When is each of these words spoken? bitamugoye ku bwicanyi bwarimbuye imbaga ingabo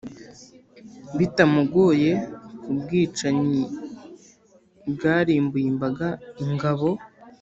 bitamugoye 1.17 2.11
ku 2.61 2.69
bwicanyi 2.79 3.63
bwarimbuye 4.93 5.67
imbaga 5.73 6.07
ingabo 6.43 6.89